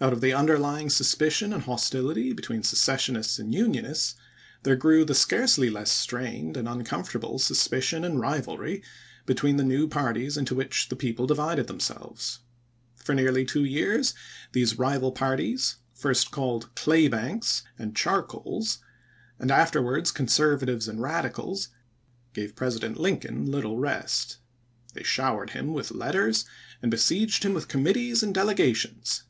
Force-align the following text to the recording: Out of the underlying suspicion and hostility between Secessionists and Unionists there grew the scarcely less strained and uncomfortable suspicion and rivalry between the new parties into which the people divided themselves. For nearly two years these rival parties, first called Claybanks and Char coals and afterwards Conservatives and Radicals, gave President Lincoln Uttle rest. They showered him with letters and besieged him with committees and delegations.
Out 0.00 0.14
of 0.14 0.22
the 0.22 0.32
underlying 0.32 0.88
suspicion 0.88 1.52
and 1.52 1.64
hostility 1.64 2.32
between 2.32 2.62
Secessionists 2.62 3.38
and 3.38 3.54
Unionists 3.54 4.14
there 4.62 4.74
grew 4.74 5.04
the 5.04 5.14
scarcely 5.14 5.68
less 5.68 5.92
strained 5.92 6.56
and 6.56 6.66
uncomfortable 6.66 7.38
suspicion 7.38 8.02
and 8.02 8.18
rivalry 8.18 8.82
between 9.26 9.58
the 9.58 9.62
new 9.62 9.86
parties 9.86 10.38
into 10.38 10.54
which 10.54 10.88
the 10.88 10.96
people 10.96 11.26
divided 11.26 11.66
themselves. 11.66 12.38
For 12.94 13.14
nearly 13.14 13.44
two 13.44 13.64
years 13.64 14.14
these 14.52 14.78
rival 14.78 15.12
parties, 15.12 15.76
first 15.92 16.30
called 16.30 16.74
Claybanks 16.74 17.60
and 17.78 17.94
Char 17.94 18.22
coals 18.22 18.78
and 19.38 19.50
afterwards 19.50 20.10
Conservatives 20.10 20.88
and 20.88 21.02
Radicals, 21.02 21.68
gave 22.32 22.56
President 22.56 22.96
Lincoln 22.98 23.46
Uttle 23.46 23.78
rest. 23.78 24.38
They 24.94 25.02
showered 25.02 25.50
him 25.50 25.74
with 25.74 25.90
letters 25.92 26.46
and 26.80 26.90
besieged 26.90 27.42
him 27.44 27.52
with 27.52 27.68
committees 27.68 28.22
and 28.22 28.34
delegations. 28.34 29.24